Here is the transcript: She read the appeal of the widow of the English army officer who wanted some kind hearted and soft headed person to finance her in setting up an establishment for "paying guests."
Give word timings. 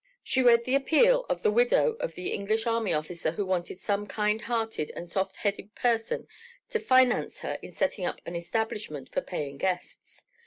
She 0.23 0.41
read 0.41 0.63
the 0.63 0.73
appeal 0.73 1.27
of 1.29 1.43
the 1.43 1.51
widow 1.51 1.91
of 1.99 2.15
the 2.15 2.29
English 2.29 2.65
army 2.65 2.91
officer 2.91 3.33
who 3.33 3.45
wanted 3.45 3.79
some 3.79 4.07
kind 4.07 4.41
hearted 4.41 4.91
and 4.95 5.07
soft 5.07 5.35
headed 5.35 5.75
person 5.75 6.27
to 6.71 6.79
finance 6.79 7.41
her 7.41 7.59
in 7.61 7.71
setting 7.71 8.05
up 8.07 8.19
an 8.25 8.35
establishment 8.35 9.09
for 9.13 9.21
"paying 9.21 9.57
guests." 9.59 10.25